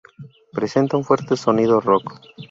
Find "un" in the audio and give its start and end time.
0.97-1.03